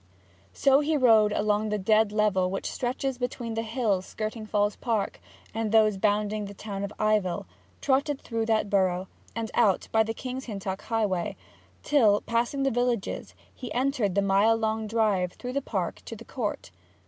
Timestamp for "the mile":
14.15-14.55